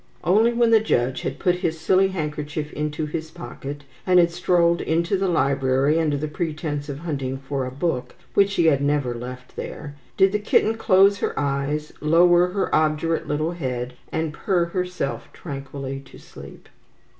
[0.23, 4.81] Only when the judge had put his silly handkerchief into his pocket, and had strolled
[4.81, 9.13] into the library under the pretence of hunting for a book which he had never
[9.13, 14.65] left there, did the kitten close her eyes, lower her obdurate little head, and purr
[14.65, 16.67] herself tranquilly to sleep.